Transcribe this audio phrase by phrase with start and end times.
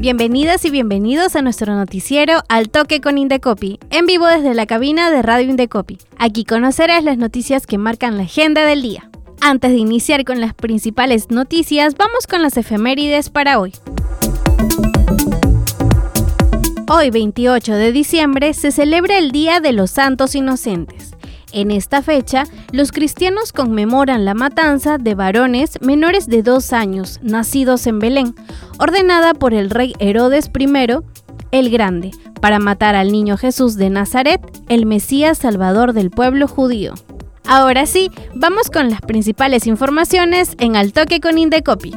[0.00, 5.10] Bienvenidas y bienvenidos a nuestro noticiero Al Toque con Indecopi, en vivo desde la cabina
[5.10, 5.98] de Radio Indecopi.
[6.18, 9.08] Aquí conocerás las noticias que marcan la agenda del día.
[9.40, 13.72] Antes de iniciar con las principales noticias, vamos con las efemérides para hoy.
[16.88, 21.14] Hoy, 28 de diciembre, se celebra el Día de los Santos Inocentes.
[21.54, 27.86] En esta fecha, los cristianos conmemoran la matanza de varones menores de dos años, nacidos
[27.86, 28.34] en Belén,
[28.80, 30.66] ordenada por el rey Herodes I
[31.52, 36.94] el Grande, para matar al niño Jesús de Nazaret, el Mesías Salvador del pueblo judío.
[37.46, 41.94] Ahora sí, vamos con las principales informaciones en Al Toque con Indecopi.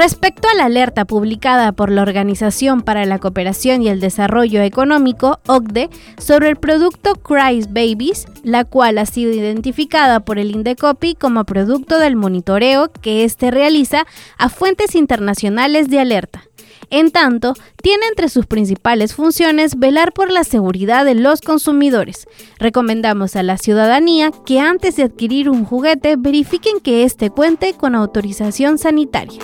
[0.00, 5.40] Respecto a la alerta publicada por la Organización para la Cooperación y el Desarrollo Económico,
[5.46, 11.44] OCDE, sobre el producto Christ Babies, la cual ha sido identificada por el Indecopi como
[11.44, 14.06] producto del monitoreo que éste realiza
[14.38, 16.44] a fuentes internacionales de alerta.
[16.90, 22.26] En tanto, tiene entre sus principales funciones velar por la seguridad de los consumidores.
[22.58, 27.94] Recomendamos a la ciudadanía que antes de adquirir un juguete verifiquen que éste cuente con
[27.94, 29.40] autorización sanitaria.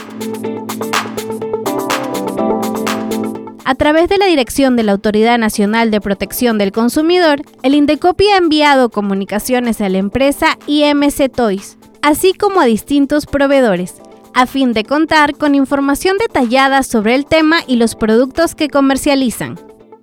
[3.65, 8.29] A través de la dirección de la Autoridad Nacional de Protección del Consumidor, el Indecopi
[8.29, 13.95] ha enviado comunicaciones a la empresa IMC Toys, así como a distintos proveedores,
[14.37, 19.59] a fin de contar con información detallada sobre el tema y los productos que comercializan.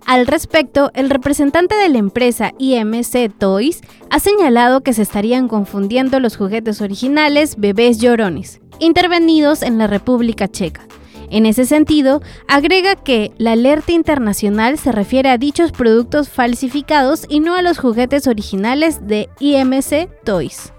[0.07, 6.19] Al respecto, el representante de la empresa IMC Toys ha señalado que se estarían confundiendo
[6.19, 10.81] los juguetes originales bebés llorones, intervenidos en la República Checa.
[11.29, 17.39] En ese sentido, agrega que la alerta internacional se refiere a dichos productos falsificados y
[17.39, 20.72] no a los juguetes originales de IMC Toys.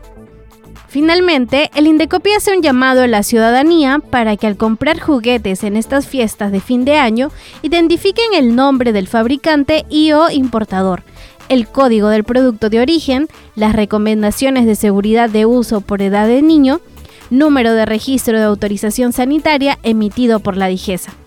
[0.94, 5.76] Finalmente, el Indecopi hace un llamado a la ciudadanía para que al comprar juguetes en
[5.76, 7.32] estas fiestas de fin de año
[7.62, 11.02] identifiquen el nombre del fabricante y o importador,
[11.48, 16.42] el código del producto de origen, las recomendaciones de seguridad de uso por edad de
[16.42, 16.80] niño,
[17.28, 21.23] número de registro de autorización sanitaria emitido por la DIGESA.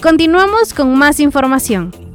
[0.00, 2.07] Continuamos con más información.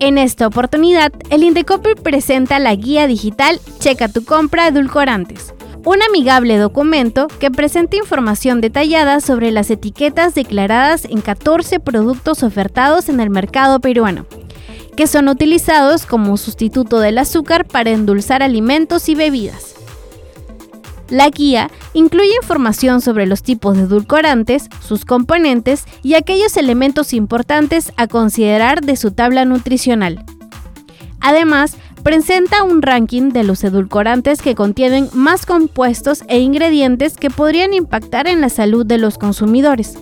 [0.00, 5.52] En esta oportunidad, el Indecopi presenta la guía digital Checa tu compra edulcorantes,
[5.84, 13.08] un amigable documento que presenta información detallada sobre las etiquetas declaradas en 14 productos ofertados
[13.08, 14.26] en el mercado peruano,
[14.96, 19.77] que son utilizados como sustituto del azúcar para endulzar alimentos y bebidas.
[21.10, 27.92] La guía incluye información sobre los tipos de edulcorantes, sus componentes y aquellos elementos importantes
[27.96, 30.24] a considerar de su tabla nutricional.
[31.20, 37.74] Además, presenta un ranking de los edulcorantes que contienen más compuestos e ingredientes que podrían
[37.74, 39.98] impactar en la salud de los consumidores.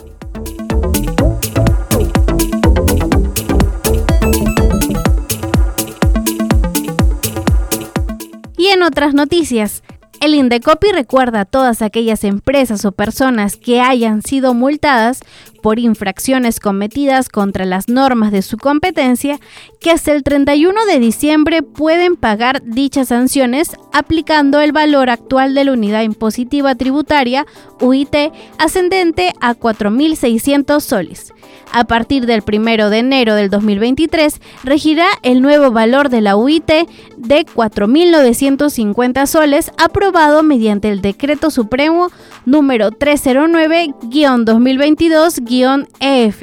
[8.86, 9.82] Otras noticias,
[10.20, 15.20] el Indecopi recuerda a todas aquellas empresas o personas que hayan sido multadas
[15.66, 19.40] por infracciones cometidas contra las normas de su competencia
[19.80, 25.64] que hasta el 31 de diciembre pueden pagar dichas sanciones aplicando el valor actual de
[25.64, 27.46] la unidad impositiva tributaria
[27.80, 28.14] UIT
[28.58, 31.32] ascendente a 4.600 soles.
[31.72, 36.70] A partir del 1 de enero del 2023 regirá el nuevo valor de la UIT
[37.16, 42.12] de 4.950 soles aprobado mediante el Decreto Supremo
[42.44, 45.56] número 309-2022-
[46.00, 46.43] EF,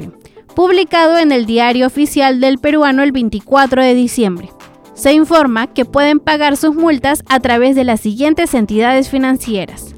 [0.54, 4.50] publicado en el Diario Oficial del Peruano el 24 de diciembre.
[4.94, 9.94] Se informa que pueden pagar sus multas a través de las siguientes entidades financieras.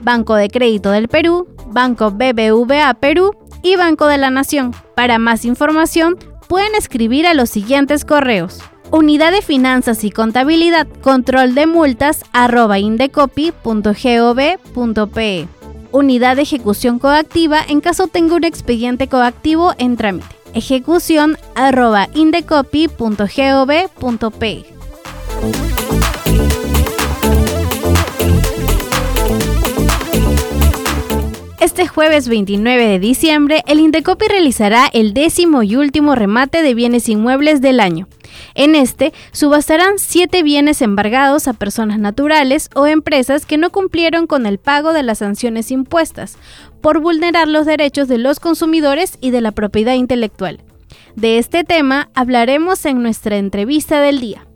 [0.00, 4.72] Banco de Crédito del Perú, Banco BBVA Perú y Banco de la Nación.
[4.94, 6.16] Para más información,
[6.48, 8.60] pueden escribir a los siguientes correos.
[8.90, 15.61] Unidad de Finanzas y Contabilidad, control de multas, arroba indecopy.gov.pe
[15.92, 20.42] unidad de ejecución coactiva en caso tenga un expediente coactivo en trámite.
[20.54, 24.64] Ejecución arroba indecopy.gov.p.
[31.60, 37.08] Este jueves 29 de diciembre, el Indecopi realizará el décimo y último remate de bienes
[37.08, 38.08] inmuebles del año.
[38.54, 44.46] En este, subastarán siete bienes embargados a personas naturales o empresas que no cumplieron con
[44.46, 46.36] el pago de las sanciones impuestas
[46.80, 50.60] por vulnerar los derechos de los consumidores y de la propiedad intelectual.
[51.16, 54.46] De este tema hablaremos en nuestra entrevista del día.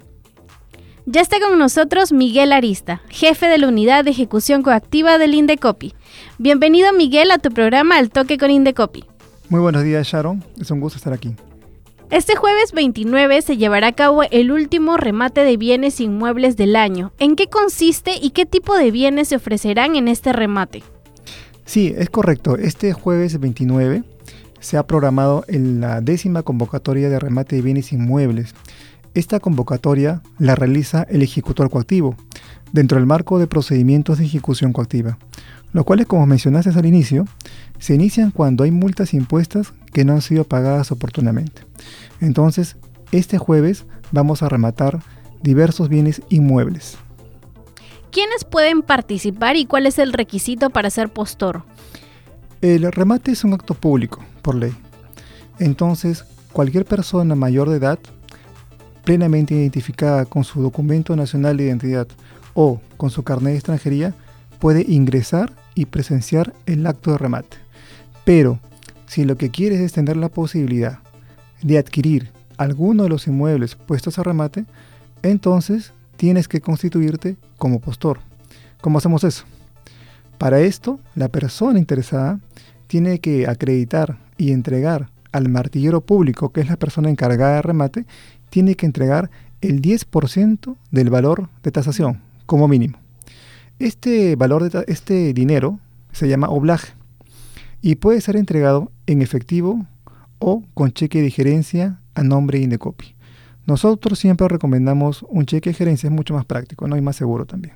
[1.08, 5.94] Ya está con nosotros Miguel Arista, jefe de la unidad de ejecución coactiva del Indecopi.
[6.38, 9.04] Bienvenido Miguel a tu programa Al Toque con Indecopi.
[9.48, 11.36] Muy buenos días Sharon, es un gusto estar aquí.
[12.08, 17.12] Este jueves 29 se llevará a cabo el último remate de bienes inmuebles del año.
[17.18, 20.84] ¿En qué consiste y qué tipo de bienes se ofrecerán en este remate?
[21.64, 22.56] Sí, es correcto.
[22.56, 24.04] Este jueves 29
[24.60, 28.54] se ha programado en la décima convocatoria de remate de bienes inmuebles.
[29.14, 32.14] Esta convocatoria la realiza el ejecutor coactivo,
[32.72, 35.18] dentro del marco de procedimientos de ejecución coactiva,
[35.76, 37.26] los cuales, como mencionaste al inicio,
[37.78, 41.66] se inician cuando hay multas impuestas que no han sido pagadas oportunamente.
[42.18, 42.76] Entonces,
[43.12, 45.00] este jueves vamos a rematar
[45.42, 46.96] diversos bienes inmuebles.
[48.10, 51.64] ¿Quiénes pueden participar y cuál es el requisito para ser postor?
[52.62, 54.72] El remate es un acto público, por ley.
[55.58, 56.24] Entonces,
[56.54, 57.98] cualquier persona mayor de edad,
[59.04, 62.08] plenamente identificada con su documento nacional de identidad
[62.54, 64.14] o con su carnet de extranjería,
[64.58, 67.58] puede ingresar y presenciar el acto de remate.
[68.24, 68.58] Pero,
[69.06, 70.98] si lo que quieres es tener la posibilidad
[71.62, 74.64] de adquirir alguno de los inmuebles puestos a remate,
[75.22, 78.18] entonces tienes que constituirte como postor.
[78.80, 79.44] ¿Cómo hacemos eso?
[80.38, 82.40] Para esto, la persona interesada
[82.88, 88.06] tiene que acreditar y entregar al martillero público, que es la persona encargada de remate,
[88.50, 89.30] tiene que entregar
[89.60, 92.98] el 10% del valor de tasación, como mínimo.
[93.78, 95.78] Este valor de este dinero
[96.10, 96.94] se llama oblaje
[97.82, 99.84] y puede ser entregado en efectivo
[100.38, 103.14] o con cheque de gerencia a nombre de Indecopi.
[103.66, 106.96] Nosotros siempre recomendamos un cheque de gerencia, es mucho más práctico, ¿no?
[106.96, 107.74] y más seguro también.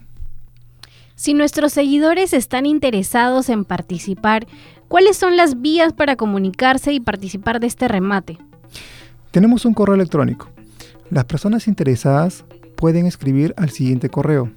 [1.17, 4.47] Si nuestros seguidores están interesados en participar,
[4.89, 8.39] ¿cuáles son las vías para comunicarse y participar de este remate?
[9.33, 10.49] Tenemos un correo electrónico.
[11.11, 14.51] Las personas interesadas pueden escribir al siguiente correo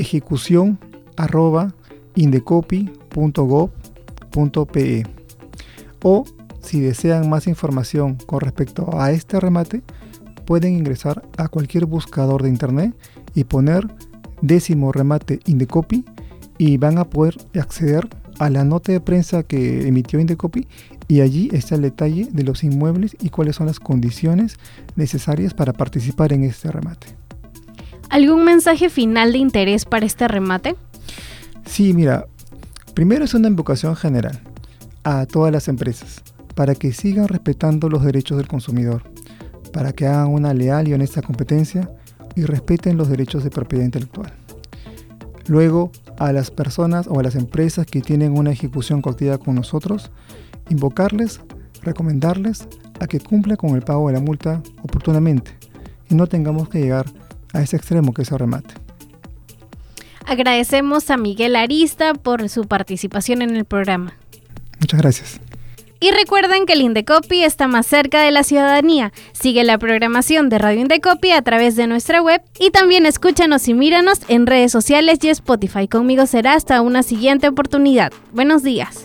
[0.00, 0.78] ejecución
[1.16, 1.74] arroba
[2.14, 5.04] indecopi.gov.pe
[6.02, 6.24] o
[6.62, 9.82] si desean más información con respecto a este remate,
[10.44, 12.94] pueden ingresar a cualquier buscador de internet
[13.34, 13.86] y poner
[14.42, 16.04] décimo remate Indecopi
[16.58, 20.66] y van a poder acceder a la nota de prensa que emitió Indecopi
[21.08, 24.58] y allí está el detalle de los inmuebles y cuáles son las condiciones
[24.96, 27.19] necesarias para participar en este remate.
[28.10, 30.74] ¿Algún mensaje final de interés para este remate?
[31.64, 32.26] Sí, mira,
[32.92, 34.40] primero es una invocación general
[35.04, 36.20] a todas las empresas
[36.56, 39.04] para que sigan respetando los derechos del consumidor,
[39.72, 41.88] para que hagan una leal y honesta competencia
[42.34, 44.32] y respeten los derechos de propiedad intelectual.
[45.46, 50.10] Luego, a las personas o a las empresas que tienen una ejecución coactiva con nosotros,
[50.68, 51.40] invocarles,
[51.82, 52.66] recomendarles
[52.98, 55.52] a que cumplan con el pago de la multa oportunamente
[56.10, 57.06] y no tengamos que llegar
[57.52, 58.74] a ese extremo que es el remate.
[60.26, 64.14] Agradecemos a Miguel Arista por su participación en el programa.
[64.78, 65.40] Muchas gracias.
[66.02, 69.12] Y recuerden que el Indecopi está más cerca de la ciudadanía.
[69.32, 73.74] Sigue la programación de Radio Indecopi a través de nuestra web y también escúchanos y
[73.74, 75.88] míranos en redes sociales y Spotify.
[75.88, 78.12] Conmigo será hasta una siguiente oportunidad.
[78.32, 79.04] Buenos días.